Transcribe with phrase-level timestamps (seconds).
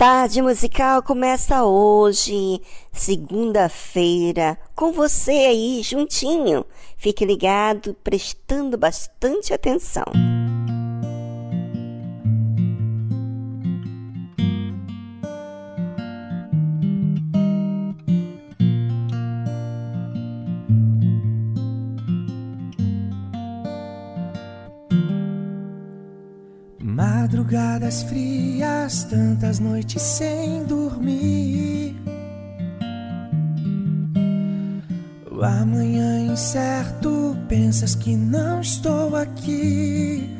[0.00, 6.64] Tarde musical começa hoje, segunda-feira, com você aí juntinho.
[6.96, 10.04] Fique ligado, prestando bastante atenção.
[26.82, 28.29] Madrugadas frias,
[29.60, 31.94] tantas noites sem dormir.
[35.30, 40.39] O amanhã incerto, pensas que não estou aqui.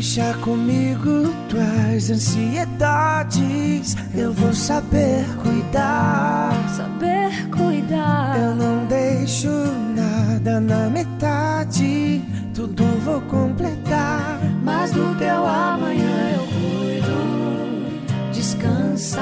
[0.00, 3.94] Deixa comigo tuas ansiedades.
[4.14, 6.54] Eu vou saber cuidar.
[6.74, 8.34] Saber cuidar.
[8.40, 9.50] Eu não deixo
[9.94, 12.24] nada na metade.
[12.54, 14.40] Tudo vou completar.
[14.64, 18.32] Mas do teu amanhã eu cuido.
[18.32, 19.20] Descansa,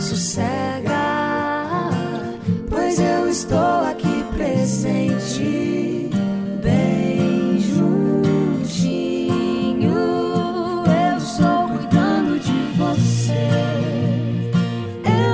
[0.00, 0.90] sossega.
[2.68, 5.91] Pois eu estou aqui presente.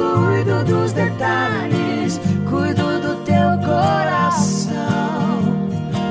[0.00, 4.78] Cuido dos detalhes, cuido do teu coração.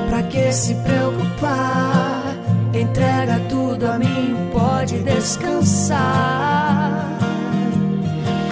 [0.08, 2.36] Pra que se preocupar?
[2.72, 5.98] Entrega tudo a mim, pode descansar.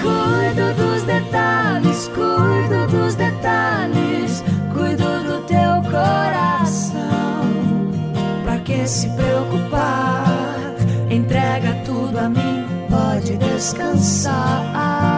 [0.02, 4.42] Cuido dos detalhes, cuido dos detalhes,
[4.72, 6.98] cuido do teu coração.
[8.44, 10.74] Pra que se preocupar?
[11.08, 15.17] Entrega tudo a mim, pode descansar.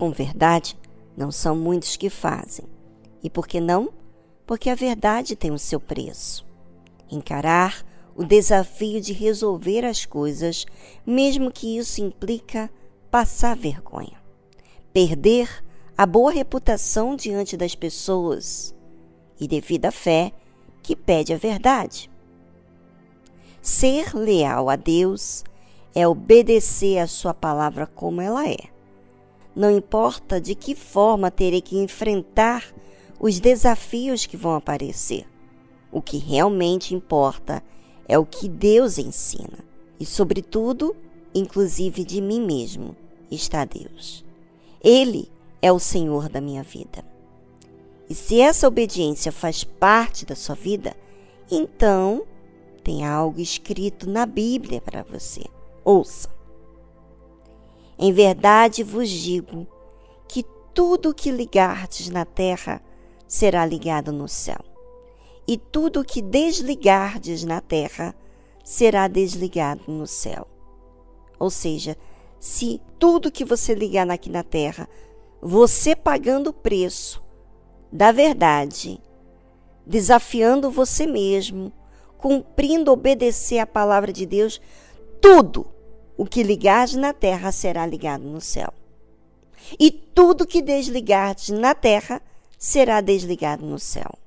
[0.00, 0.78] com verdade,
[1.14, 2.64] não são muitos que fazem.
[3.22, 3.90] E por que não?
[4.46, 6.46] Porque a verdade tem o seu preço.
[7.10, 7.84] Encarar
[8.16, 10.64] o desafio de resolver as coisas,
[11.06, 12.70] mesmo que isso implica
[13.10, 14.18] passar vergonha.
[14.90, 15.62] Perder
[15.98, 18.74] a boa reputação diante das pessoas
[19.38, 20.32] e devido à fé
[20.82, 22.10] que pede a verdade.
[23.60, 25.44] Ser leal a Deus
[25.94, 28.79] é obedecer a sua palavra como ela é.
[29.54, 32.72] Não importa de que forma terei que enfrentar
[33.18, 35.26] os desafios que vão aparecer.
[35.92, 37.62] O que realmente importa
[38.08, 39.58] é o que Deus ensina.
[39.98, 40.96] E, sobretudo,
[41.34, 42.96] inclusive de mim mesmo,
[43.30, 44.24] está Deus.
[44.82, 45.30] Ele
[45.60, 47.04] é o Senhor da minha vida.
[48.08, 50.96] E se essa obediência faz parte da sua vida,
[51.50, 52.24] então
[52.82, 55.44] tem algo escrito na Bíblia para você.
[55.84, 56.39] Ouça.
[58.02, 59.66] Em verdade vos digo
[60.26, 60.42] que
[60.72, 62.80] tudo que ligardes na terra
[63.28, 64.64] será ligado no céu,
[65.46, 68.14] e tudo que desligardes na terra
[68.64, 70.48] será desligado no céu.
[71.38, 71.94] Ou seja,
[72.38, 74.88] se tudo que você ligar aqui na terra,
[75.42, 77.22] você pagando o preço
[77.92, 78.98] da verdade,
[79.86, 81.70] desafiando você mesmo,
[82.16, 84.58] cumprindo, obedecer a palavra de Deus,
[85.20, 85.66] tudo
[86.20, 88.74] o que ligares na terra será ligado no céu.
[89.78, 92.20] E tudo que desligares na terra
[92.58, 94.18] será desligado no céu.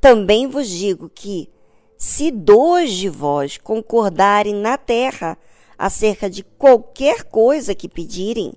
[0.00, 1.50] Também vos digo que,
[1.98, 5.36] se dois de vós concordarem na terra
[5.76, 8.52] acerca de qualquer coisa que pedirem,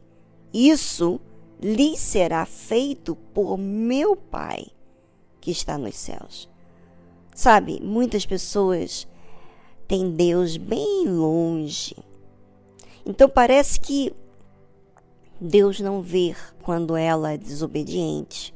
[0.53, 1.19] isso
[1.59, 4.67] lhes será feito por meu Pai
[5.41, 6.47] que está nos céus.
[7.33, 9.07] Sabe, muitas pessoas
[9.93, 11.95] têm Deus bem longe.
[13.05, 14.11] Então parece que
[15.39, 18.51] Deus não vê quando ela é desobediente.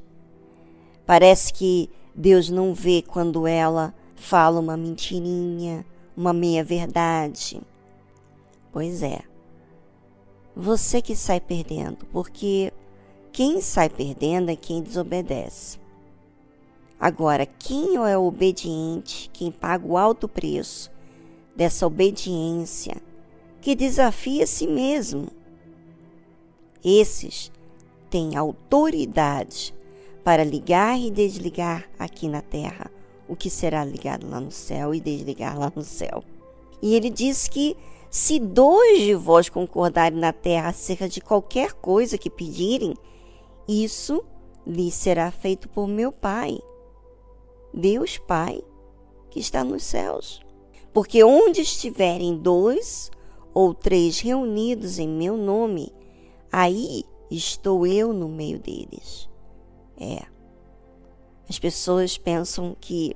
[1.05, 7.61] Parece que Deus não vê quando ela fala uma mentirinha, uma meia-verdade.
[8.71, 9.19] Pois é.
[10.55, 12.73] Você que sai perdendo, porque
[13.31, 15.79] quem sai perdendo é quem desobedece.
[16.99, 20.96] Agora, quem é obediente, quem paga o alto preço
[21.57, 22.95] dessa obediência,
[23.59, 25.27] que desafia a si mesmo,
[26.83, 27.51] esses
[28.09, 29.73] têm autoridade
[30.23, 32.89] para ligar e desligar aqui na terra
[33.27, 36.23] o que será ligado lá no céu e desligar lá no céu.
[36.81, 37.75] E ele diz que
[38.09, 42.93] se dois de vós concordarem na terra acerca de qualquer coisa que pedirem,
[43.67, 44.23] isso
[44.65, 46.57] lhe será feito por meu Pai
[47.73, 48.63] Deus Pai,
[49.29, 50.41] que está nos céus.
[50.97, 53.11] Porque onde estiverem dois
[53.53, 55.93] ou três reunidos em meu nome,
[56.51, 59.29] aí estou eu no meio deles.
[59.95, 60.25] É.
[61.47, 63.15] As pessoas pensam que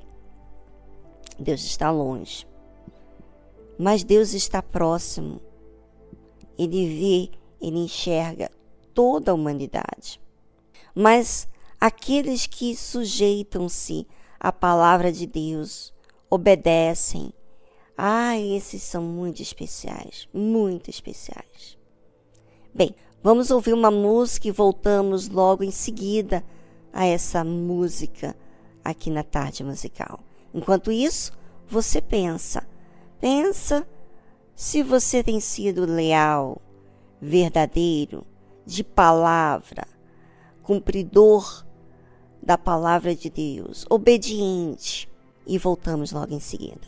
[1.40, 2.48] Deus está longe.
[3.80, 5.42] Mas Deus está próximo.
[6.60, 8.52] Ele vê, ele enxerga
[8.94, 10.22] toda a humanidade.
[10.94, 14.06] Mas aqueles que sujeitam-se
[14.40, 15.92] a palavra de Deus,
[16.30, 17.34] obedecem.
[18.04, 21.78] Ah, esses são muito especiais, muito especiais.
[22.74, 26.44] Bem, vamos ouvir uma música e voltamos logo em seguida
[26.92, 28.36] a essa música
[28.84, 30.20] aqui na tarde musical.
[30.52, 31.32] Enquanto isso,
[31.68, 32.68] você pensa,
[33.20, 33.88] pensa
[34.56, 36.60] se você tem sido leal,
[37.22, 38.26] verdadeiro,
[38.66, 39.88] de palavra,
[40.64, 41.64] cumpridor
[42.42, 45.08] da palavra de Deus, obediente.
[45.46, 46.88] E voltamos logo em seguida.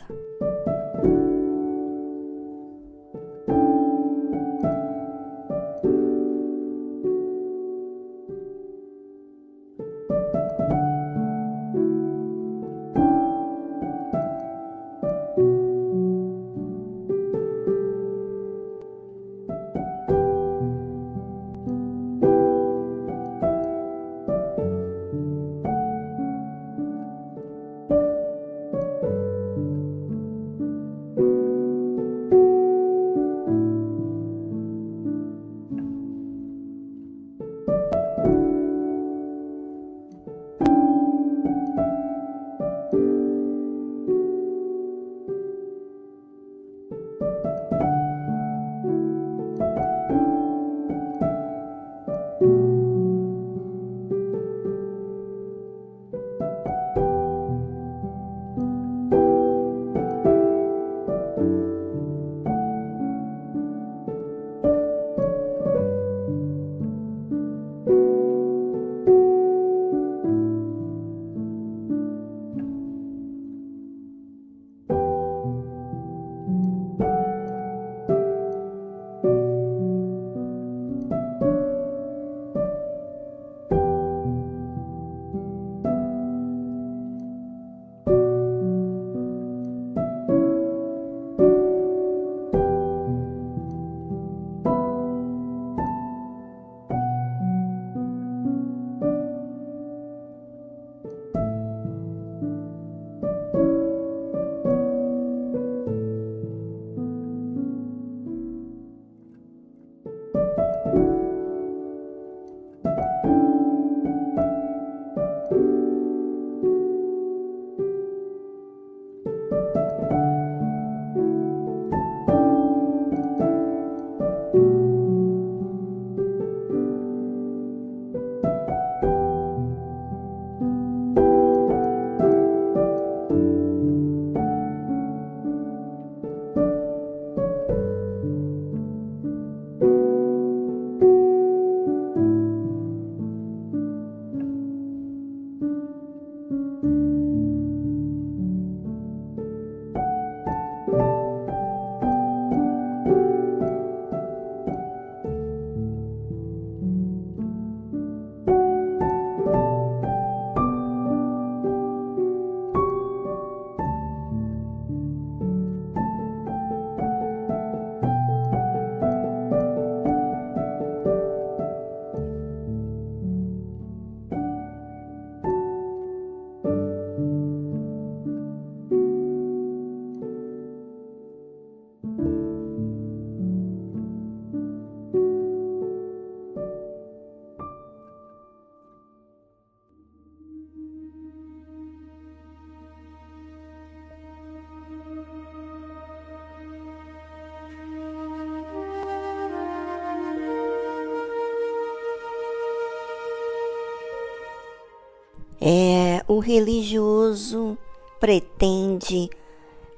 [206.26, 207.76] O religioso
[208.18, 209.28] pretende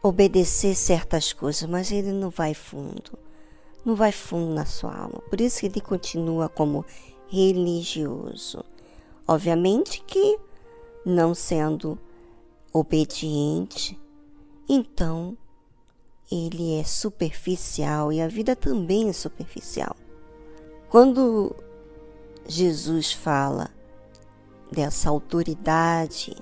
[0.02, 3.18] obedecer certas coisas, mas ele não vai fundo.
[3.84, 5.20] Não vai fundo na sua alma.
[5.30, 6.84] Por isso que ele continua como
[7.28, 8.64] religioso.
[9.26, 10.38] Obviamente que
[11.04, 11.98] não sendo
[12.72, 13.98] obediente,
[14.68, 15.36] então
[16.30, 19.96] ele é superficial e a vida também é superficial.
[20.88, 21.54] Quando
[22.48, 23.70] Jesus fala
[24.70, 26.36] dessa autoridade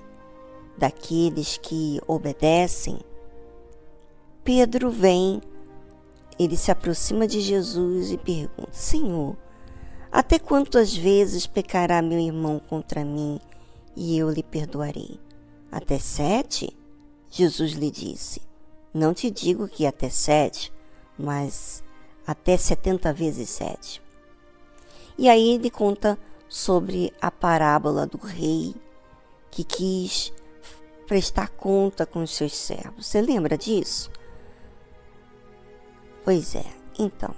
[0.77, 2.99] daqueles que obedecem,
[4.43, 5.41] Pedro vem,
[6.37, 9.35] ele se aproxima de Jesus e pergunta: Senhor,
[10.11, 13.39] até quantas vezes pecará meu irmão contra mim
[13.95, 15.19] e eu lhe perdoarei?
[15.71, 16.69] Até sete?
[17.29, 18.41] Jesus lhe disse:
[18.93, 20.71] Não te digo que até sete,
[21.17, 21.83] mas
[22.25, 24.01] até setenta vezes sete.
[25.17, 28.75] E aí ele conta sobre a parábola do rei
[29.51, 30.33] que quis
[31.07, 33.05] prestar conta com os seus servos.
[33.05, 34.11] Você lembra disso?
[36.23, 36.65] Pois é,
[36.97, 37.33] então.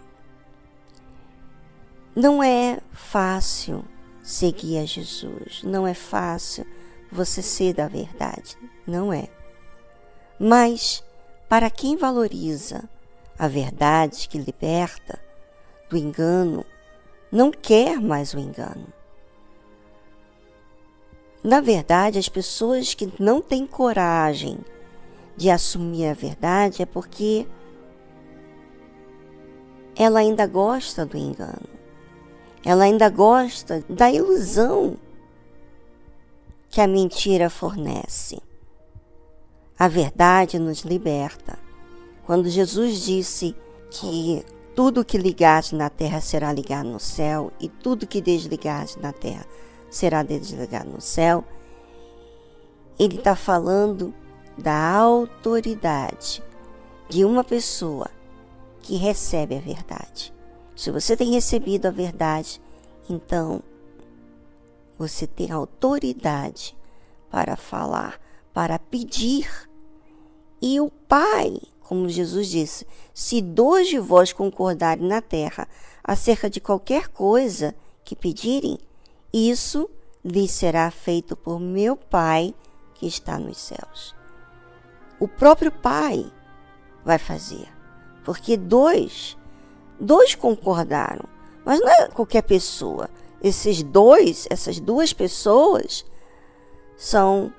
[2.15, 3.84] Não é fácil
[4.24, 6.65] seguir a Jesus, não é fácil
[7.12, 9.28] você ser da verdade, não é.
[10.39, 11.04] Mas
[11.48, 12.89] para quem valoriza
[13.38, 15.20] a verdade que liberta
[15.89, 16.65] do engano,
[17.32, 18.97] não quer mais o engano.
[21.43, 24.60] Na verdade, as pessoas que não têm coragem
[25.36, 27.47] de assumir a verdade é porque
[29.95, 31.69] ela ainda gosta do engano.
[32.65, 34.97] Ela ainda gosta da ilusão
[36.69, 38.39] que a mentira fornece.
[39.80, 41.58] A verdade nos liberta.
[42.26, 43.56] Quando Jesus disse
[43.89, 44.43] que
[44.76, 49.45] tudo que ligares na terra será ligado no céu e tudo que desligares na terra
[49.89, 51.43] será desligado no céu,
[53.00, 54.13] ele está falando
[54.58, 56.43] da autoridade
[57.10, 58.10] de uma pessoa
[58.82, 60.34] que recebe a verdade.
[60.76, 62.62] Se você tem recebido a verdade,
[63.10, 63.62] então
[64.97, 66.76] você tem autoridade
[67.30, 68.19] para falar,
[68.54, 69.50] para pedir.
[70.62, 75.67] E o Pai, como Jesus disse, se dois de vós concordarem na terra
[76.04, 78.80] acerca de qualquer coisa que pedirem,
[79.34, 79.90] isso
[80.24, 82.54] lhe será feito por meu Pai
[82.94, 84.16] que está nos céus.
[85.20, 86.32] O próprio Pai
[87.04, 87.68] vai fazer,
[88.24, 89.38] porque dois,
[90.00, 91.26] dois concordaram,
[91.66, 93.10] mas não é qualquer pessoa.
[93.42, 96.06] Esses dois, essas duas pessoas,
[96.96, 97.54] são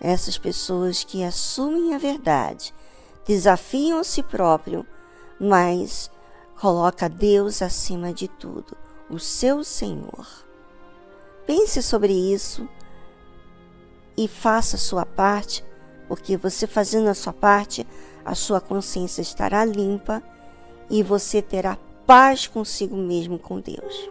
[0.00, 2.74] essas pessoas que assumem a verdade,
[3.26, 4.86] desafiam a si próprio,
[5.38, 6.10] mas
[6.60, 8.76] coloca Deus acima de tudo,
[9.08, 10.26] o seu Senhor.
[11.46, 12.68] Pense sobre isso
[14.16, 15.64] e faça a sua parte,
[16.08, 17.86] porque você fazendo a sua parte,
[18.24, 20.22] a sua consciência estará limpa
[20.88, 21.76] e você terá
[22.06, 24.10] paz consigo mesmo com Deus.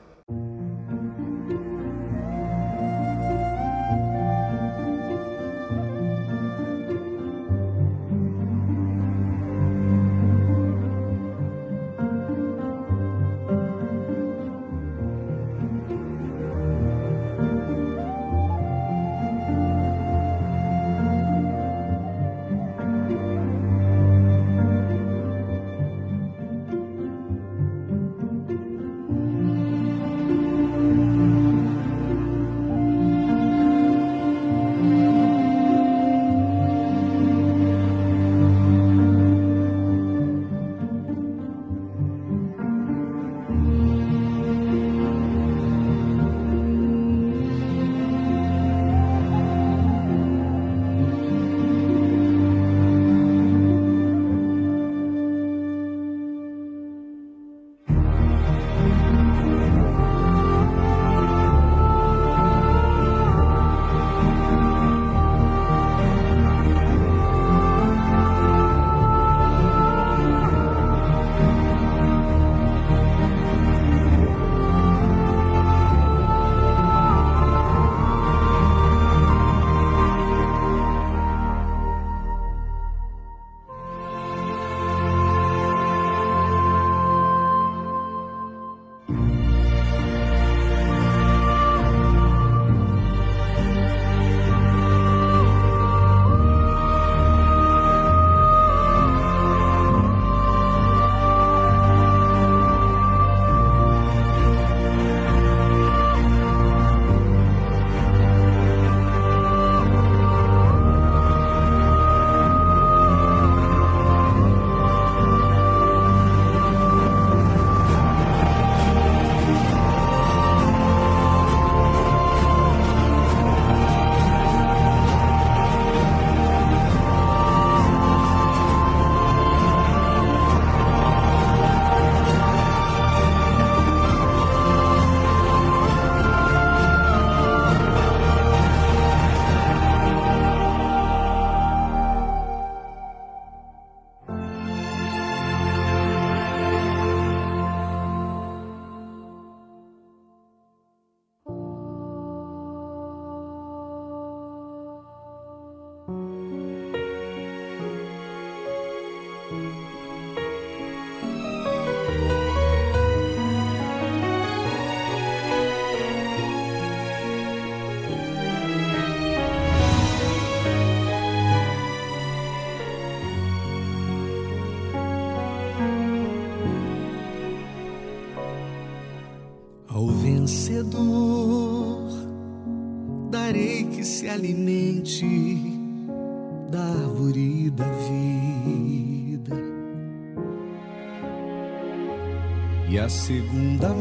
[193.31, 194.00] Segunda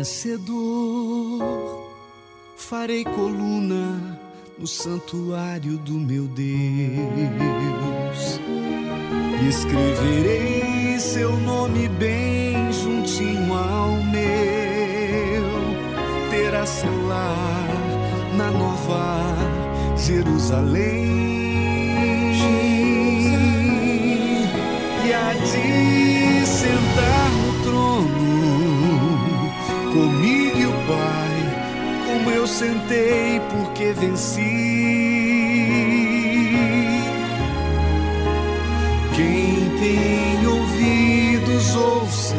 [0.00, 1.90] vencedor
[2.56, 4.18] farei coluna
[4.58, 6.40] no santuário do meu Deus.
[9.42, 15.44] E escreverei seu nome bem juntinho ao meu.
[16.30, 17.68] Terá seu lar
[18.38, 19.36] na nova
[19.98, 21.10] Jerusalém.
[25.06, 27.29] E há de sentar
[29.92, 31.30] comigo e o Pai
[32.06, 34.40] como eu sentei porque venci.
[39.14, 42.34] Quem tem ouvidos ouça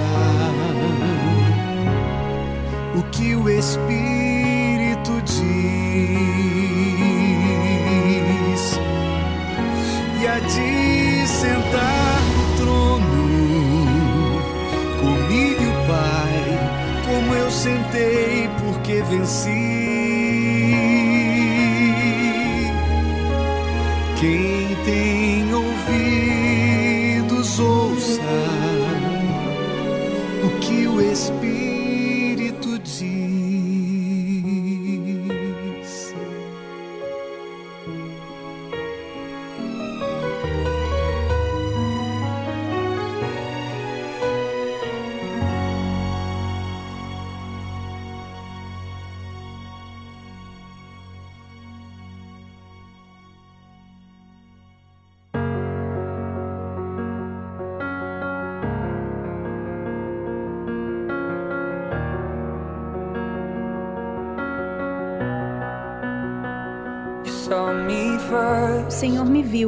[2.96, 4.11] o que o Espírito
[18.60, 19.71] porque venci.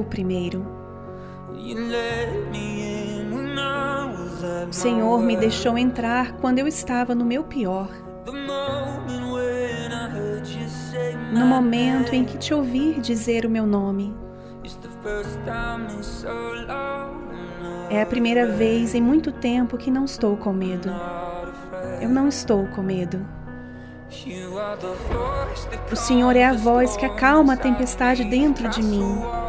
[0.04, 0.66] Viu primeiro.
[4.68, 7.88] O Senhor me deixou entrar quando eu estava no meu pior.
[11.32, 14.14] No momento em que te ouvir dizer o meu nome.
[17.90, 20.90] É a primeira vez em muito tempo que não estou com medo.
[22.02, 23.26] Eu não estou com medo.
[25.92, 29.43] O Senhor é a voz que acalma a tempestade dentro de mim.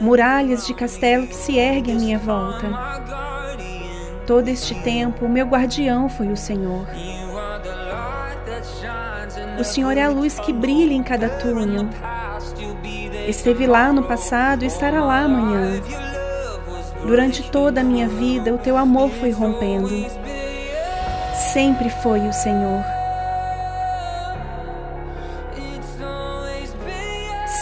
[0.00, 2.68] Muralhas de castelo que se erguem à minha volta.
[4.26, 6.86] Todo este tempo, o meu guardião foi o Senhor.
[9.58, 11.88] O Senhor é a luz que brilha em cada túnel.
[13.26, 15.80] Esteve lá no passado e estará lá amanhã.
[17.02, 19.88] Durante toda a minha vida, o teu amor foi rompendo.
[21.34, 22.84] Sempre foi o Senhor.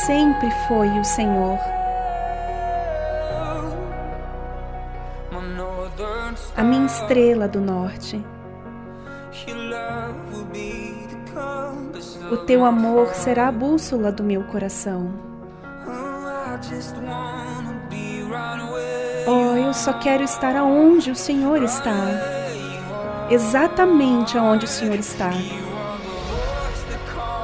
[0.04, 1.75] Sempre foi o Senhor.
[6.56, 8.24] A minha estrela do norte.
[12.32, 15.12] O teu amor será a bússola do meu coração.
[19.26, 21.92] Oh, eu só quero estar aonde o Senhor está.
[23.30, 25.32] Exatamente aonde o Senhor está.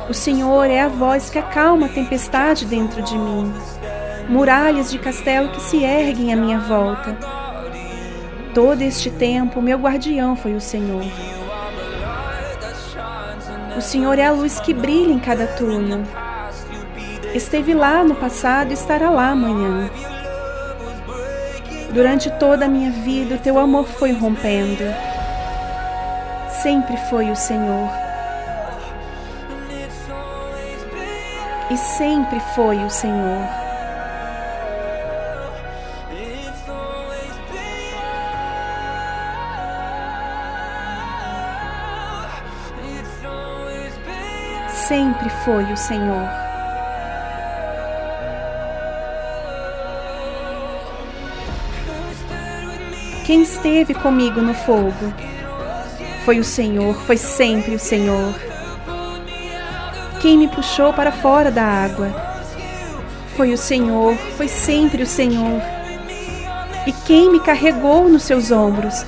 [0.08, 3.52] O Senhor é a voz que acalma a tempestade dentro de mim.
[4.30, 7.41] Muralhas de castelo que se erguem à minha volta.
[8.54, 11.02] Todo este tempo, meu guardião foi o Senhor.
[13.74, 16.02] O Senhor é a luz que brilha em cada túnel.
[17.34, 19.90] Esteve lá no passado e estará lá amanhã.
[21.94, 24.84] Durante toda a minha vida, o teu amor foi rompendo.
[26.62, 27.88] Sempre foi o Senhor.
[31.70, 33.61] E sempre foi o Senhor.
[44.92, 46.28] Sempre foi o Senhor.
[53.24, 54.92] Quem esteve comigo no fogo?
[56.26, 58.34] Foi o Senhor, foi sempre o Senhor.
[60.20, 62.14] Quem me puxou para fora da água?
[63.34, 65.62] Foi o Senhor, foi sempre o Senhor.
[66.86, 69.06] E quem me carregou nos seus ombros?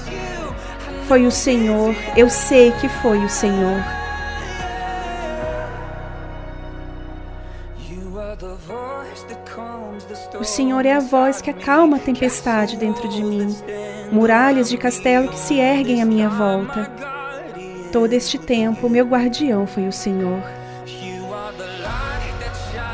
[1.07, 3.94] Foi o Senhor, eu sei que foi o Senhor.
[10.87, 13.57] É a voz que acalma a tempestade dentro de mim,
[14.13, 16.91] muralhas de castelo que se erguem à minha volta.
[17.91, 20.43] Todo este tempo, meu guardião foi o Senhor.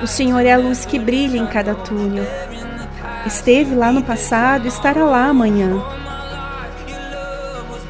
[0.01, 2.25] O Senhor é a luz que brilha em cada túnel.
[3.27, 5.83] Esteve lá no passado estará lá amanhã.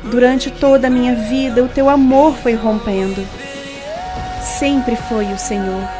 [0.04, 3.22] Durante toda a minha vida, o teu amor foi rompendo.
[4.40, 5.99] Sempre foi o Senhor.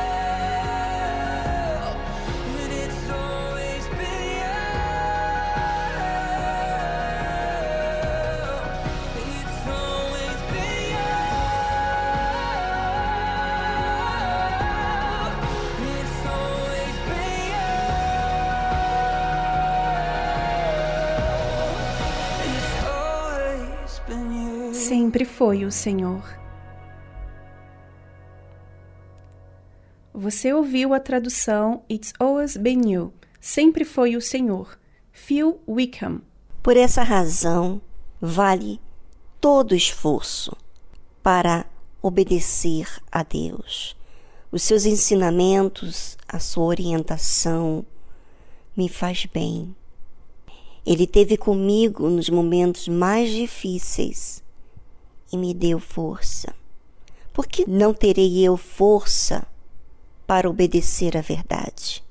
[25.41, 26.23] Foi o Senhor.
[30.13, 33.15] Você ouviu a tradução It's Always Been You.
[33.41, 34.79] Sempre foi o Senhor.
[35.11, 36.21] Phil Wickham.
[36.63, 37.81] Por essa razão,
[38.21, 38.79] vale
[39.41, 40.55] todo esforço
[41.23, 41.65] para
[42.03, 43.97] obedecer a Deus.
[44.53, 47.83] Os seus ensinamentos, a sua orientação
[48.77, 49.75] me faz bem.
[50.85, 54.40] Ele teve comigo nos momentos mais difíceis
[55.33, 56.55] e me deu força.
[57.33, 59.47] Por que não terei eu força
[60.27, 62.05] para obedecer à verdade?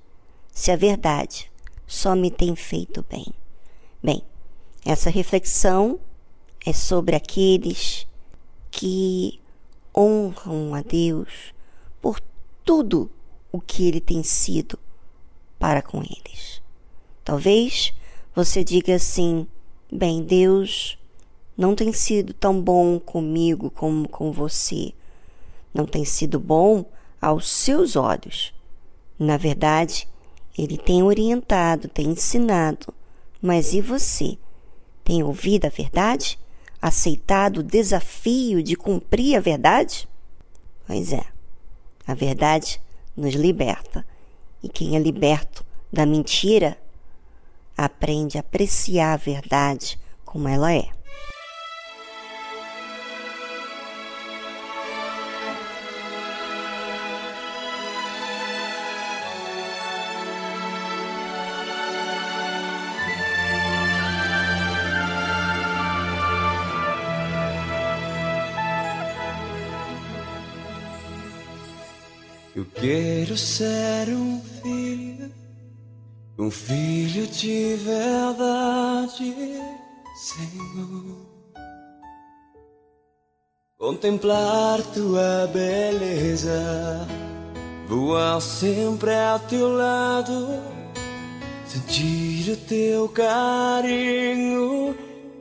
[0.51, 1.51] Se a verdade
[1.88, 3.26] só me tem feito bem.
[4.01, 4.24] Bem,
[4.86, 5.99] essa reflexão
[6.65, 8.07] é sobre aqueles
[8.70, 9.39] que
[9.95, 11.53] honram a Deus
[11.99, 12.22] por
[12.63, 13.09] tudo
[13.51, 14.78] o que ele tem sido
[15.57, 16.61] para com eles.
[17.24, 17.91] Talvez
[18.36, 19.47] você diga assim:
[19.91, 20.98] bem, Deus
[21.60, 24.93] não tem sido tão bom comigo como com você.
[25.74, 26.86] Não tem sido bom
[27.22, 28.53] aos seus olhos.
[29.20, 30.07] Na verdade,
[30.57, 32.93] ele tem orientado, tem ensinado.
[33.41, 34.38] Mas e você?
[35.03, 36.39] Tem ouvido a verdade?
[36.82, 40.07] Aceitado o desafio de cumprir a verdade?
[40.88, 41.26] Pois é,
[42.07, 42.80] a verdade
[43.18, 44.05] nos liberta.
[44.64, 46.78] E quem é liberto da mentira
[47.76, 50.97] aprende a apreciar a verdade como ela é.
[73.39, 75.31] Ser um filho,
[76.37, 79.33] um filho de verdade,
[80.15, 81.29] Senhor.
[83.77, 87.07] Contemplar tua beleza,
[87.87, 90.61] voar sempre ao teu lado,
[91.65, 94.95] sentir o teu carinho,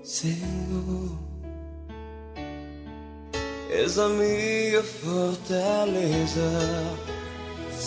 [0.05, 1.19] Senhor.
[3.71, 6.41] És a minha fortaleza.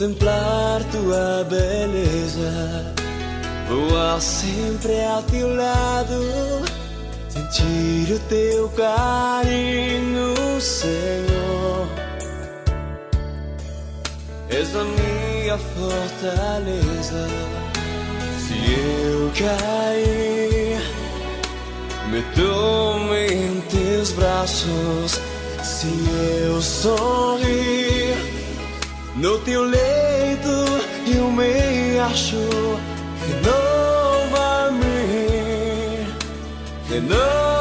[0.00, 2.94] Contemplar tua beleza,
[3.68, 6.64] voar sempre ao teu lado,
[7.28, 11.86] sentir o teu carinho, Senhor.
[14.48, 17.28] És a minha fortaleza.
[18.38, 20.80] Se eu cair,
[22.08, 25.20] me tome em teus braços.
[25.62, 25.88] Se
[26.46, 28.39] eu sorrir,
[29.20, 30.48] no teu leito
[31.06, 32.36] eu me acho.
[33.26, 34.86] Renova-me,
[36.88, 37.59] renova-me,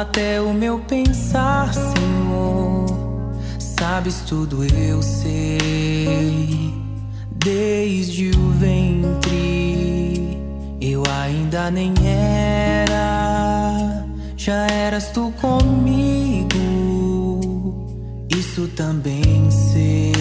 [0.00, 2.86] até o meu pensar, Senhor.
[3.58, 6.72] Sabes tudo, eu sei.
[7.30, 10.38] Desde o ventre,
[10.80, 16.48] eu ainda nem era, já eras tu comigo.
[18.30, 20.12] Isso também sei.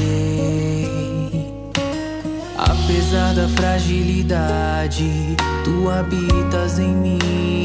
[2.58, 7.59] Apesar da fragilidade, tu habitas em mim.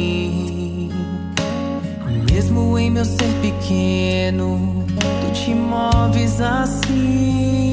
[2.94, 7.72] Meu ser pequeno, tu te moves assim.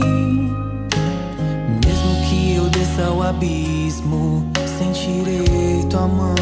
[1.86, 4.44] Mesmo que eu desça ao abismo,
[4.80, 6.34] sentirei tua mão.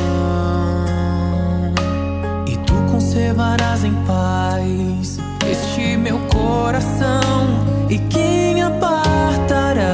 [2.48, 5.20] E tu conservarás em paz
[5.52, 7.66] este meu coração.
[7.90, 9.94] E quem apartará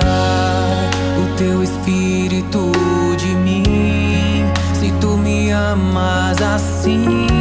[1.23, 2.71] o teu espírito
[3.17, 4.45] de mim?
[4.75, 7.34] Se tu me amas assim,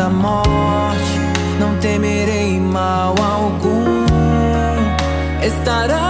[0.00, 1.20] da morte,
[1.58, 4.06] não temerei mal algum.
[5.42, 6.09] Estarás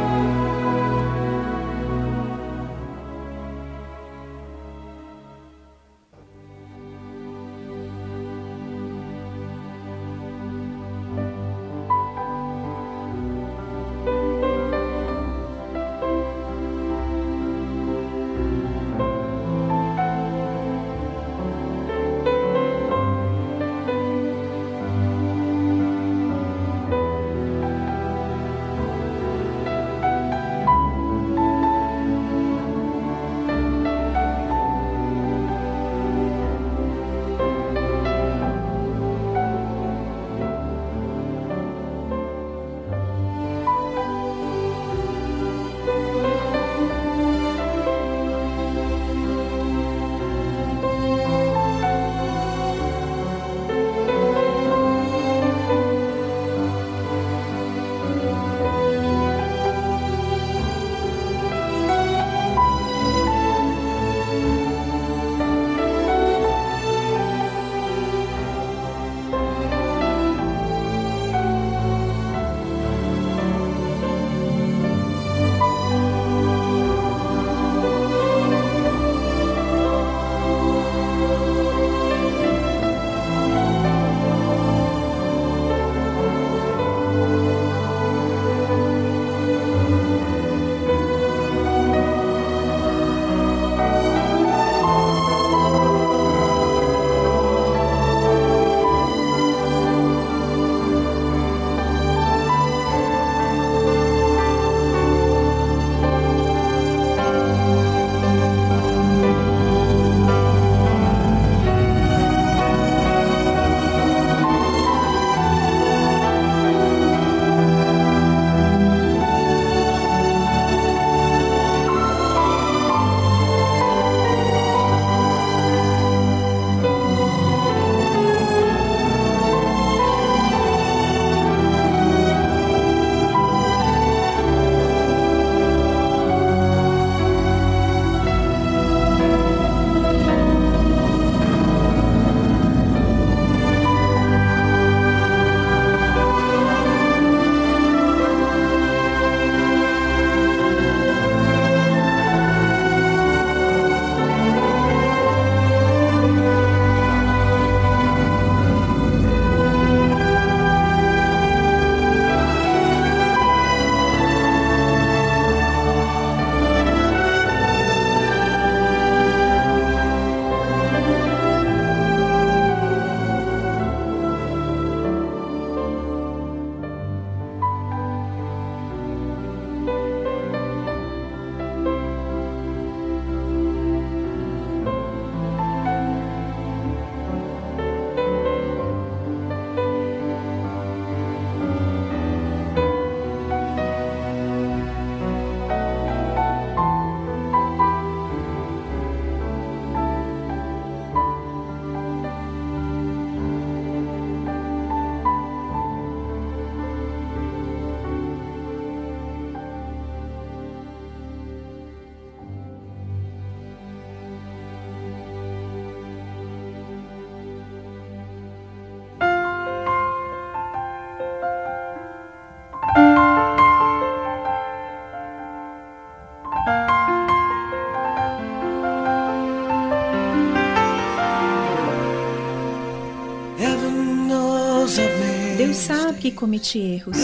[236.21, 237.17] Que cometi erros.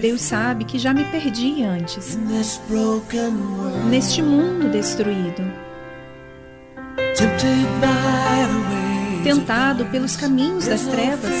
[0.00, 2.16] Deus sabe que já me perdi antes,
[3.90, 5.42] neste mundo destruído,
[9.24, 11.34] tentado pelos caminhos das trevas.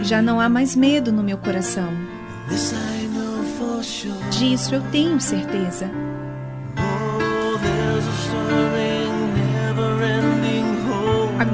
[0.00, 1.92] Já não há mais medo no meu coração.
[4.30, 5.90] Disso eu tenho certeza.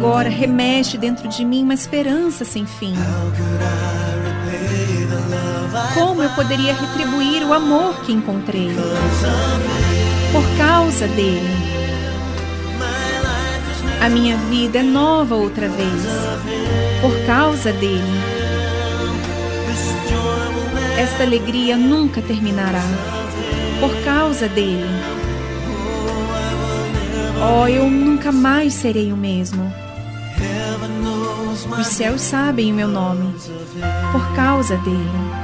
[0.09, 2.95] Agora remexe dentro de mim uma esperança sem fim.
[5.93, 8.71] Como eu poderia retribuir o amor que encontrei?
[10.33, 11.55] Por causa dele.
[14.01, 16.03] A minha vida é nova outra vez.
[17.03, 18.03] Por causa dele.
[20.99, 22.83] Esta alegria nunca terminará.
[23.79, 24.89] Por causa dele.
[27.43, 29.71] Oh, eu nunca mais serei o mesmo.
[31.77, 33.35] Os céus sabem o meu nome.
[34.13, 35.39] Por causa dele.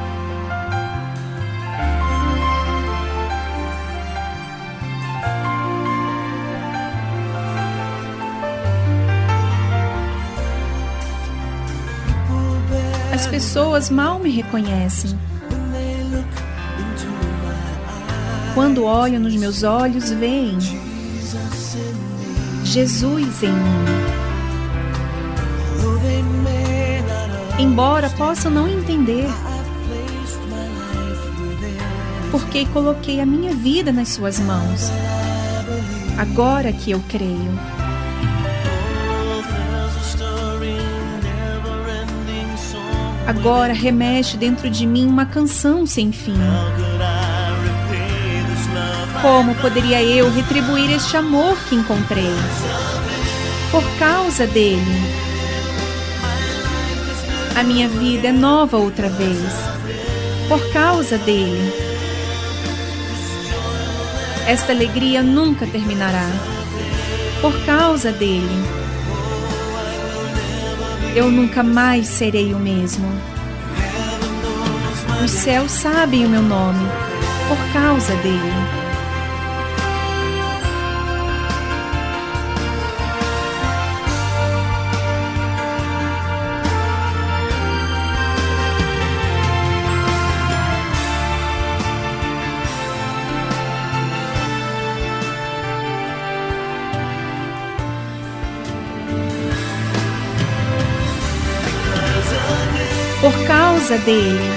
[13.13, 15.19] As pessoas mal me reconhecem.
[18.55, 20.59] Quando olham nos meus olhos, veem
[22.65, 24.04] Jesus em mim.
[27.59, 29.27] Embora possam não entender,
[32.31, 34.91] porque coloquei a minha vida nas suas mãos.
[36.19, 37.59] Agora que eu creio.
[43.27, 46.37] Agora remexe dentro de mim uma canção sem fim.
[49.23, 52.35] Como poderia eu retribuir este amor que encontrei?
[53.71, 55.24] Por causa dele.
[57.57, 59.39] A minha vida é nova outra vez.
[60.49, 61.73] Por causa dele.
[64.47, 66.29] Esta alegria nunca terminará.
[67.41, 68.65] Por causa dele.
[71.15, 73.07] Eu nunca mais serei o mesmo.
[75.25, 76.85] Os céus sabem o meu nome.
[77.49, 78.84] Por causa dele.
[103.85, 104.51] Causa dele.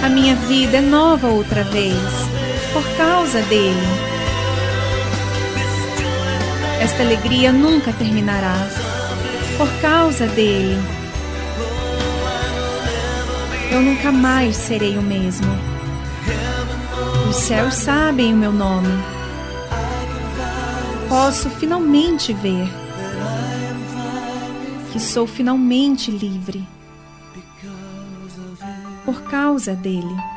[0.00, 1.96] A minha vida é nova outra vez.
[2.72, 3.82] Por causa dele.
[6.80, 8.54] Esta alegria nunca terminará.
[9.58, 10.80] Por causa dele.
[13.72, 15.50] Eu nunca mais serei o mesmo.
[17.28, 19.02] Os céus sabem o meu nome.
[21.08, 22.81] Posso finalmente ver
[25.02, 26.66] sou finalmente livre
[29.04, 30.31] por causa dele.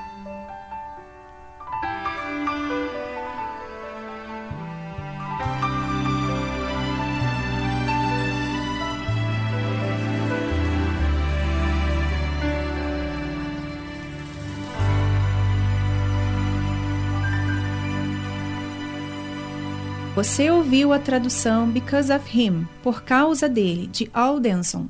[20.26, 24.90] Você ouviu a tradução Because of Him, por causa dele, de Aldenson.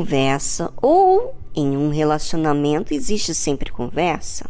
[0.00, 4.48] Conversa ou em um relacionamento existe sempre conversa.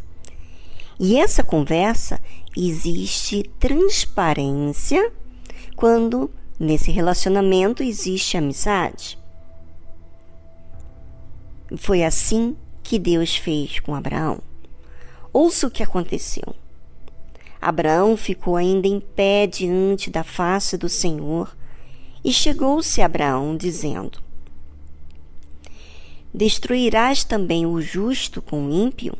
[0.98, 2.20] E essa conversa
[2.57, 5.11] existe transparência
[5.74, 9.18] quando nesse relacionamento existe amizade.
[11.76, 14.38] Foi assim que Deus fez com Abraão.
[15.32, 16.55] Ouça o que aconteceu.
[17.61, 21.57] Abraão ficou ainda em pé diante da face do Senhor
[22.24, 24.30] e chegou-se Abraão, dizendo:
[26.33, 29.14] Destruirás também o justo com o ímpio?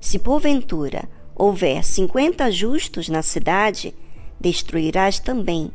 [0.00, 3.94] Se porventura houver cinquenta justos na cidade,
[4.40, 5.72] destruirás também,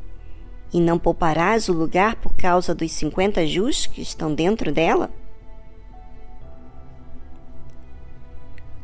[0.71, 5.11] e não pouparás o lugar por causa dos cinquenta justos que estão dentro dela?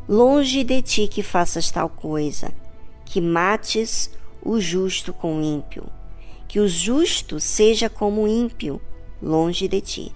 [0.08, 2.52] Longe de ti que faças tal coisa,
[3.06, 4.12] que mates
[4.42, 5.86] o justo com o ímpio
[6.56, 8.80] que o justo seja como o ímpio,
[9.22, 10.16] longe de ti.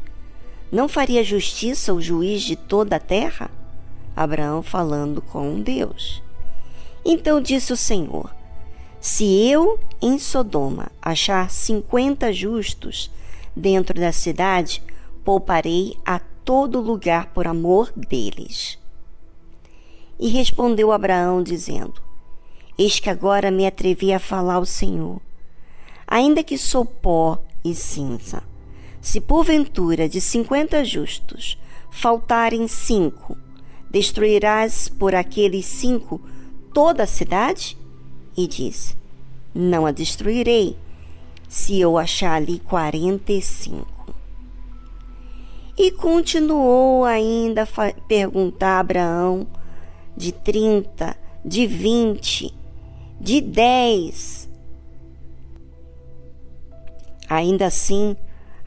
[0.71, 3.49] Não faria justiça o juiz de toda a terra?
[4.15, 6.21] Abraão falando com Deus.
[7.03, 8.33] Então disse o Senhor:
[8.99, 13.09] Se eu em Sodoma achar cinquenta justos
[13.55, 14.83] dentro da cidade,
[15.23, 18.77] pouparei a todo lugar por amor deles.
[20.19, 22.01] E respondeu Abraão, dizendo:
[22.77, 25.21] Eis que agora me atrevi a falar ao Senhor
[26.09, 28.41] ainda que sou pó e cinza.
[29.09, 31.57] Se porventura de cinquenta justos
[31.89, 33.35] faltarem cinco,
[33.89, 36.21] destruirás por aqueles cinco
[36.71, 37.75] toda a cidade?
[38.37, 38.95] E disse:
[39.51, 40.77] Não a destruirei,
[41.47, 44.13] se eu achar ali quarenta e cinco.
[45.75, 49.47] E continuou ainda a perguntar a Abraão
[50.15, 52.53] de trinta, de vinte,
[53.19, 54.47] de dez,
[57.29, 58.17] Ainda assim,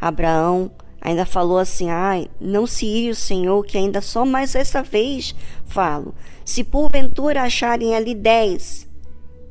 [0.03, 0.69] Abraão
[1.01, 5.33] ainda falou assim: Ai, não se ire o Senhor, que ainda só mais essa vez
[5.65, 6.13] falo.
[6.45, 8.89] Se porventura acharem ali dez.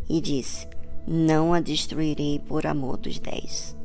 [0.10, 0.68] E disse:
[1.08, 3.78] Não a destruirei por amor dos dez.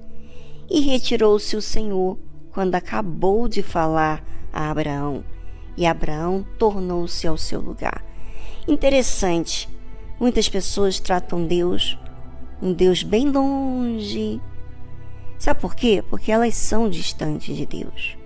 [0.68, 2.18] E retirou-se o Senhor
[2.50, 5.22] quando acabou de falar a Abraão.
[5.76, 8.04] E Abraão tornou-se ao seu lugar.
[8.66, 9.68] Interessante,
[10.18, 11.96] muitas pessoas tratam Deus,
[12.60, 14.40] um Deus bem longe,
[15.38, 16.02] Sabe por quê?
[16.08, 18.16] Porque elas são distantes de Deus.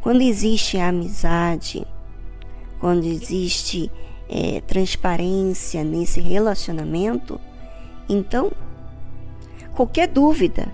[0.00, 1.86] Quando existe amizade,
[2.78, 3.90] quando existe
[4.28, 7.40] é, transparência nesse relacionamento,
[8.08, 8.52] então
[9.74, 10.72] qualquer dúvida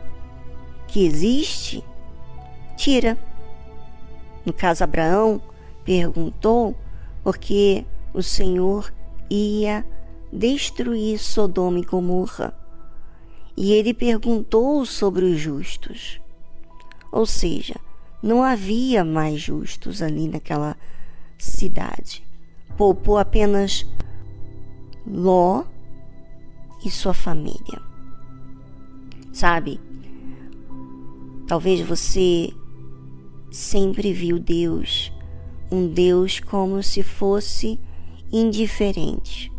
[0.89, 1.83] que existe,
[2.77, 3.19] tira.
[4.45, 5.41] No caso, Abraão
[5.85, 6.77] perguntou
[7.23, 8.93] porque o Senhor
[9.31, 9.85] ia
[10.33, 12.55] destruir Sodoma e Gomorra
[13.57, 16.21] e ele perguntou sobre os justos.
[17.13, 17.77] Ou seja,
[18.23, 20.77] não havia mais justos ali naquela
[21.39, 22.25] cidade.
[22.77, 23.87] Poupou apenas
[25.07, 25.65] Ló
[26.85, 27.81] e sua família.
[29.33, 29.81] Sabe?
[31.47, 32.53] Talvez você
[33.51, 35.13] sempre viu Deus,
[35.71, 37.79] um Deus como se fosse
[38.33, 39.53] indiferente.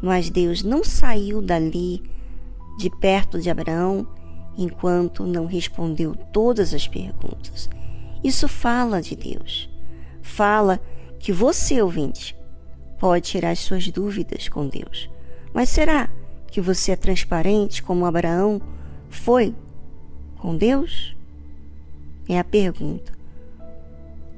[0.00, 2.02] Mas Deus não saiu dali
[2.78, 4.06] de perto de Abraão
[4.56, 7.68] enquanto não respondeu todas as perguntas.
[8.22, 9.68] Isso fala de Deus.
[10.22, 10.80] Fala
[11.18, 12.36] que você, ouvinte,
[12.98, 15.10] pode tirar as suas dúvidas com Deus.
[15.52, 16.08] Mas será
[16.46, 18.60] que você é transparente como Abraão
[19.08, 19.54] foi
[20.38, 21.14] com Deus?
[22.28, 23.12] É a pergunta.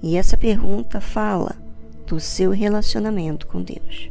[0.02, 1.56] E essa pergunta fala
[2.06, 4.10] do seu relacionamento com Deus.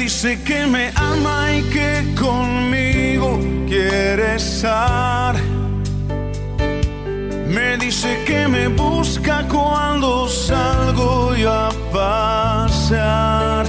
[0.00, 5.36] Me dice que me ama y que conmigo quiere estar.
[7.46, 13.66] Me dice que me busca cuando salgo yo a pasear.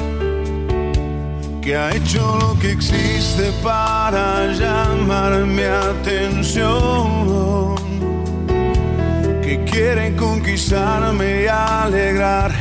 [1.61, 7.75] Que ha hecho lo que existe para llamar mi atención.
[9.41, 12.53] Que quiere conquistarme y alegrar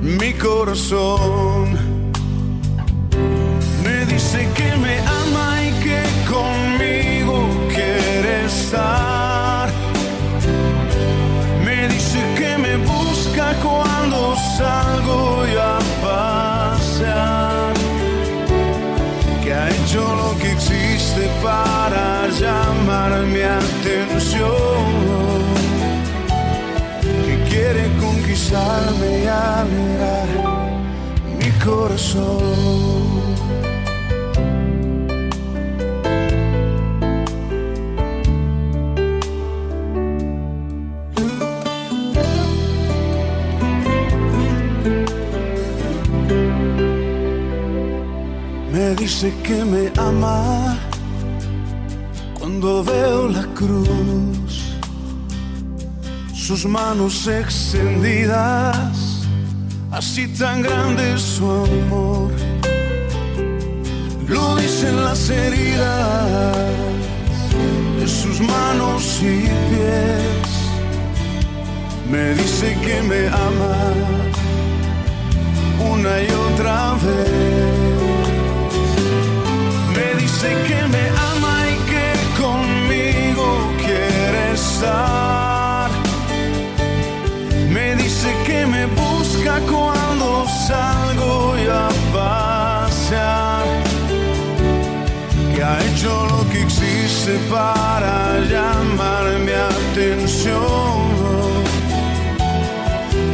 [0.00, 1.87] mi corazón.
[11.64, 16.76] Me dice que me busca cuando salgo yo a.
[19.42, 24.36] Que ha hecho lo que existe para llamar mi atención.
[27.24, 30.28] Que quiere conquistarme y alegrar
[31.38, 33.37] mi corazón.
[48.88, 50.78] Me dice que me ama
[52.38, 54.78] cuando veo la cruz,
[56.32, 59.26] sus manos extendidas,
[59.90, 62.32] así tan grande su amor.
[64.26, 66.56] Lo dicen las heridas
[68.00, 70.48] de sus manos y pies.
[72.10, 73.76] Me dice que me ama
[75.92, 77.57] una y otra vez.
[80.40, 85.90] Dice que me ama y que conmigo quiere estar.
[87.68, 93.64] Me dice que me busca cuando salgo yo a pasear.
[95.52, 101.02] Que ha hecho lo que existe para llamar mi atención.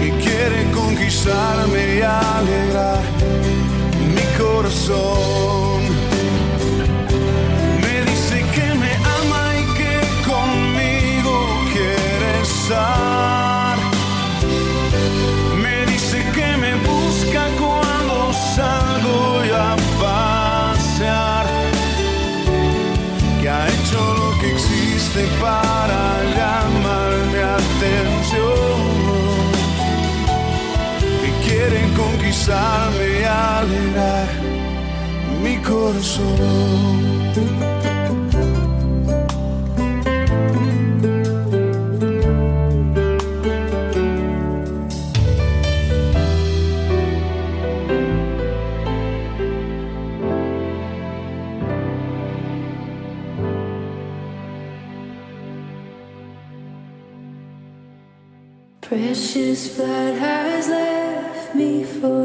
[0.00, 3.02] Que quiere conquistarme y alegrar
[4.14, 5.93] mi corazón.
[15.62, 21.46] Me dice que me busca cuando salgo a pasear.
[23.42, 28.80] Que ha hecho lo que existe para llamarme atención.
[31.20, 34.28] Que quieren conquistarme y alegrar
[35.42, 36.94] mi corazón.
[59.34, 62.24] precious blood has left me for.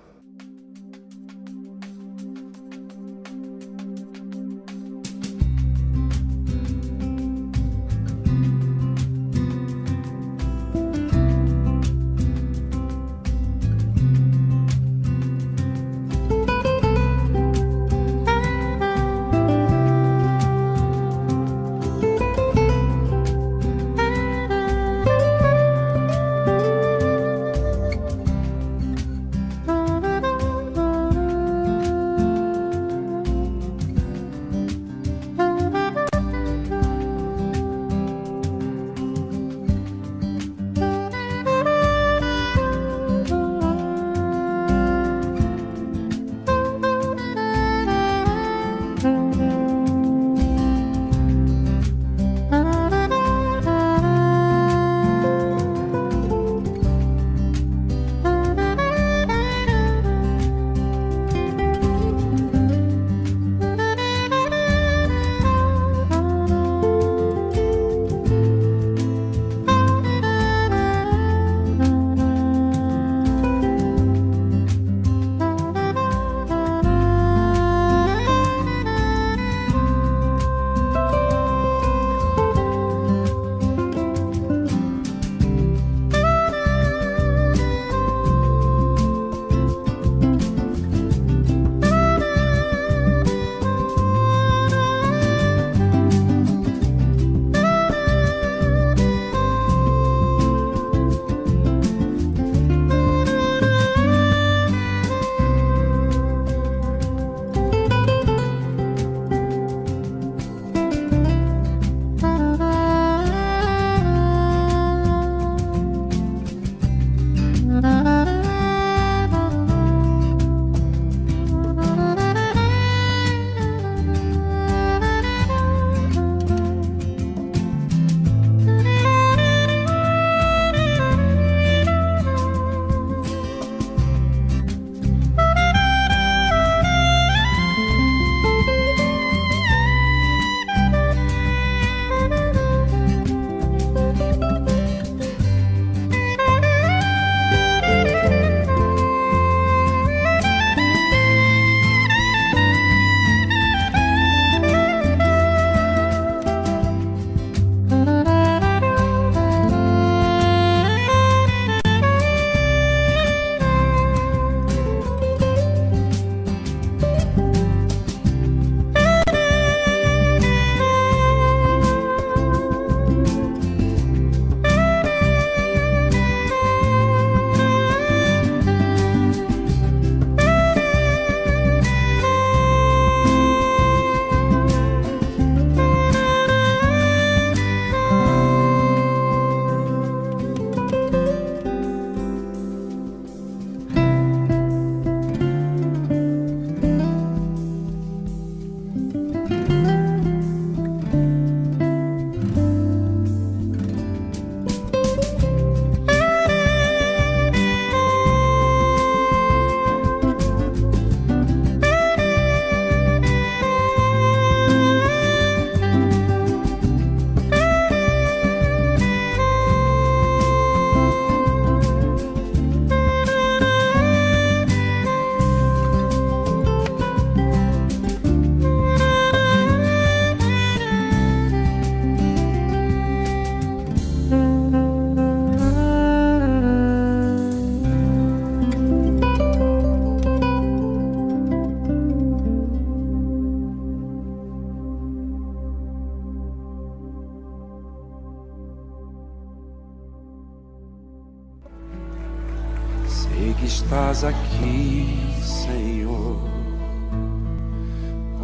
[254.11, 255.07] Estás aqui,
[255.41, 256.37] Senhor.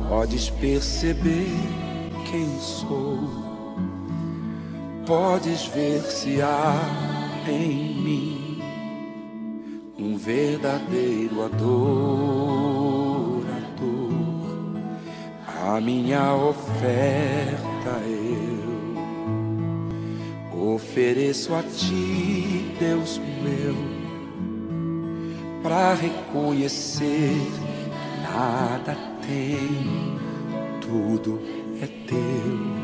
[0.08, 1.52] Podes perceber
[2.32, 3.20] quem sou,
[5.06, 6.74] podes ver se há
[7.50, 8.62] em mim
[10.00, 12.08] um verdadeiro adorador.
[15.66, 18.64] A minha oferta eu
[20.76, 23.97] ofereço a ti, Deus meu,
[25.68, 30.18] para reconhecer que nada tem,
[30.80, 31.42] tudo
[31.82, 32.78] é teu.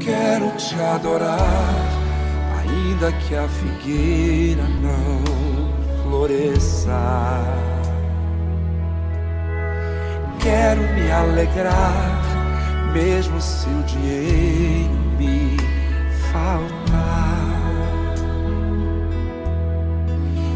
[0.00, 1.74] Quero te adorar,
[2.58, 6.98] ainda que a figueira não floresça.
[10.40, 12.22] Quero me alegrar,
[12.94, 15.54] mesmo se o dinheiro me
[16.32, 17.25] faltar.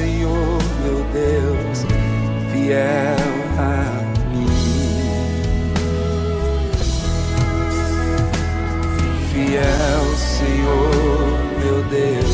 [0.00, 1.84] Senhor, meu Deus,
[2.50, 3.20] fiel
[3.58, 4.00] a
[4.30, 4.48] mim.
[9.30, 12.29] Fiel, Senhor, meu Deus,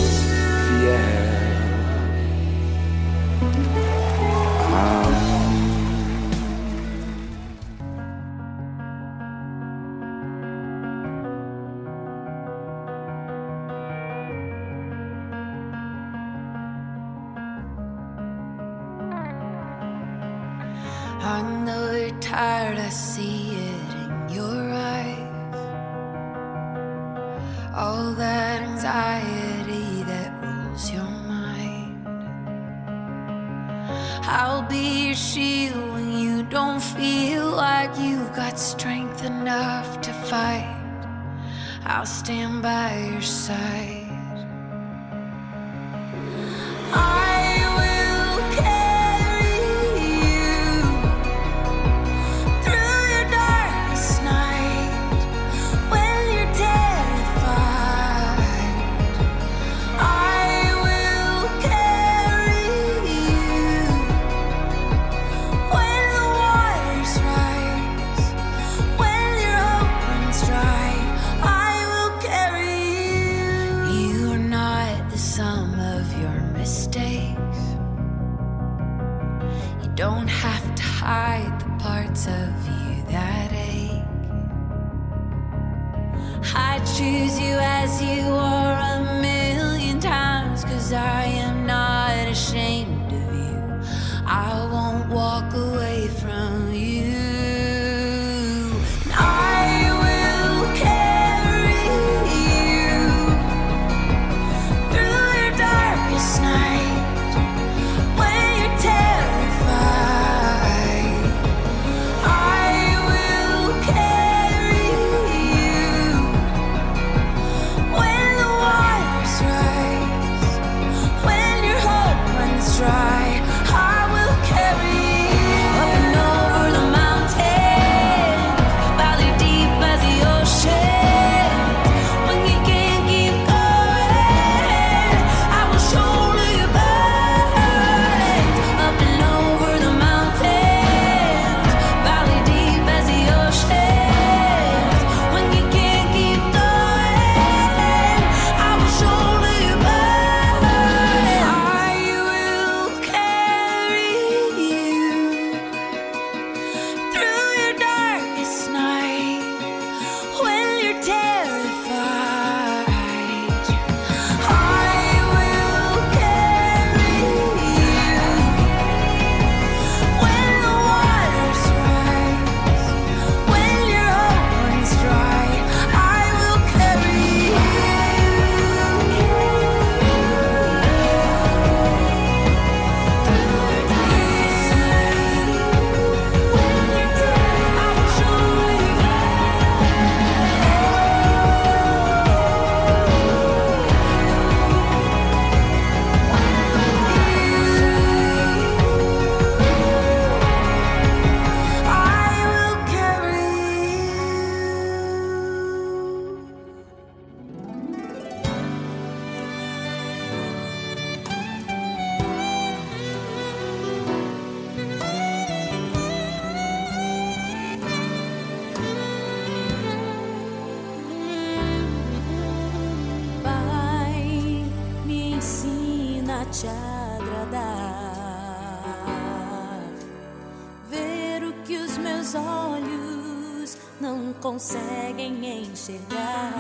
[232.17, 236.55] meus olhos não conseguem enxergar.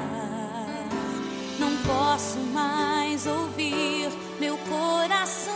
[1.58, 5.54] Não posso mais ouvir meu coração,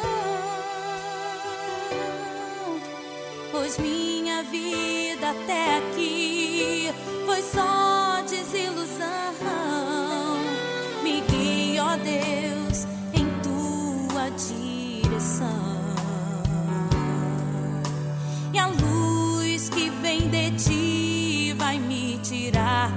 [3.53, 6.89] pois minha vida até aqui
[7.27, 9.00] foi só desilusão.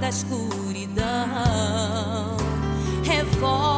[0.04, 1.06] da escuridão.
[3.04, 3.73] Revolta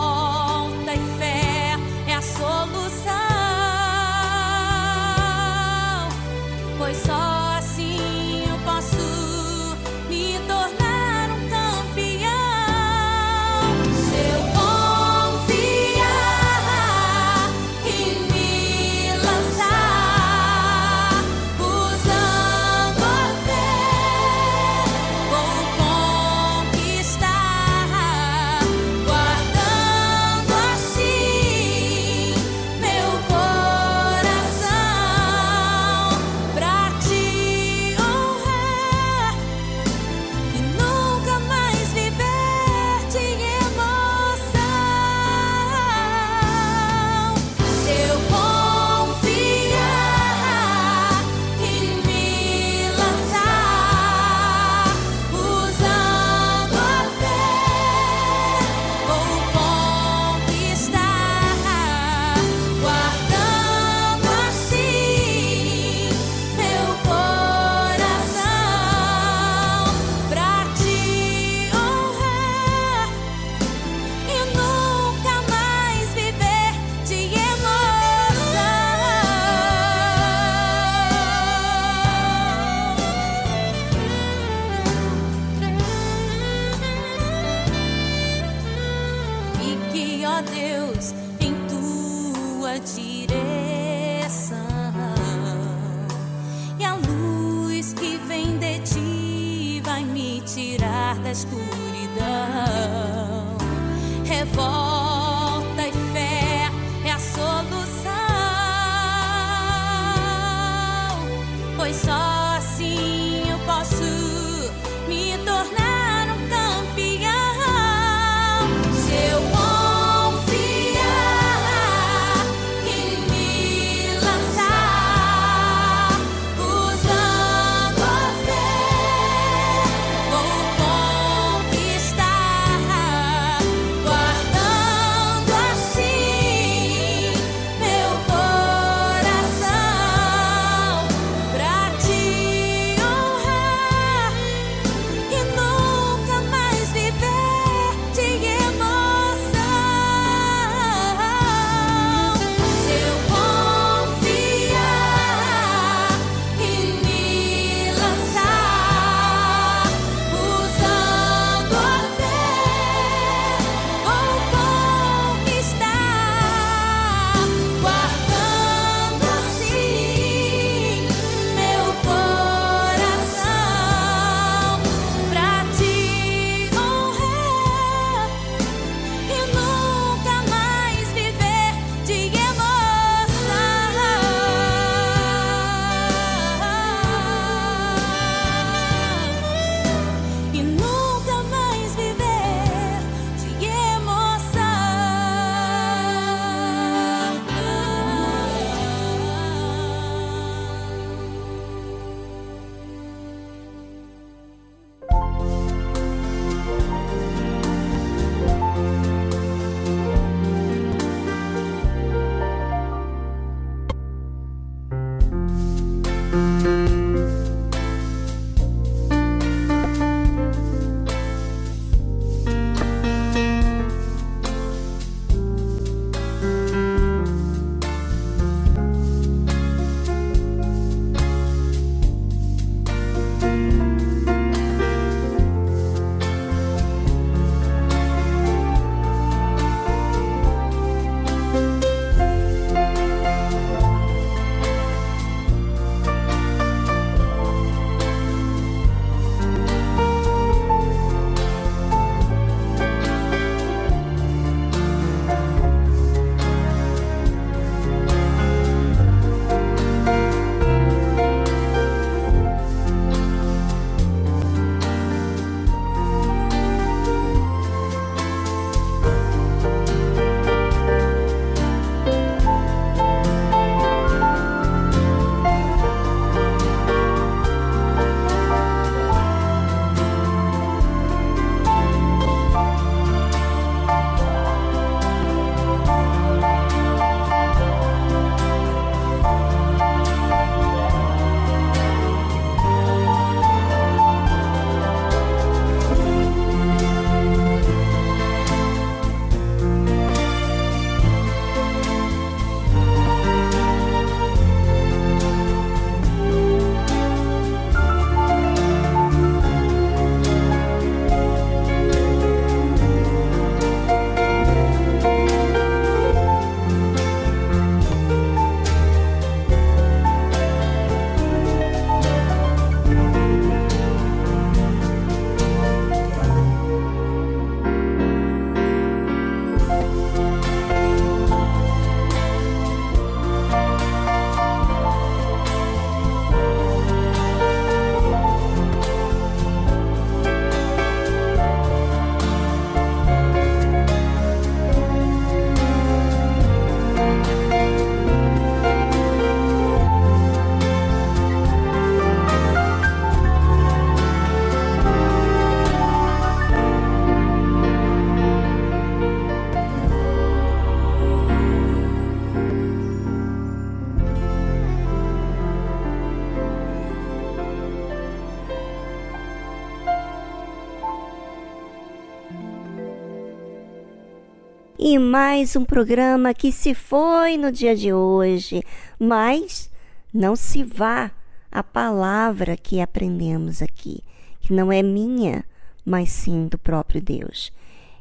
[375.19, 378.63] mais um programa que se foi no dia de hoje,
[378.99, 379.71] mas
[380.13, 381.11] não se vá
[381.51, 384.05] a palavra que aprendemos aqui,
[384.41, 385.43] que não é minha,
[385.87, 387.51] mas sim do próprio Deus.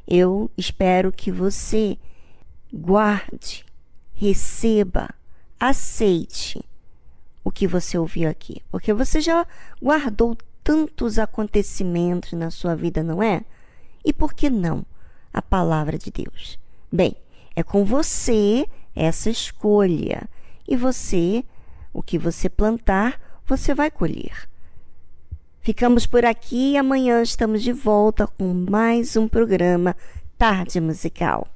[0.06, 1.96] Eu espero que você
[2.70, 3.64] guarde,
[4.12, 5.08] receba,
[5.58, 6.62] aceite
[7.42, 9.46] o que você ouviu aqui, porque você já
[9.82, 13.42] guardou tantos acontecimentos na sua vida, não é?
[14.04, 14.84] E por que não
[15.32, 16.58] a palavra de Deus?
[16.90, 17.16] Bem,
[17.54, 20.28] é com você essa escolha
[20.66, 21.44] e você,
[21.92, 24.48] o que você plantar, você vai colher.
[25.60, 29.96] Ficamos por aqui e amanhã estamos de volta com mais um programa
[30.38, 31.48] Tarde Musical.